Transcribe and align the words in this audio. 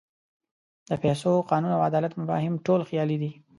د 0.89 0.91
پیسو، 1.03 1.31
قانون 1.51 1.71
او 1.75 1.81
عدالت 1.89 2.13
مفاهیم 2.21 2.53
ټول 2.65 2.81
خیالي 2.89 3.17
دي. 3.21 3.31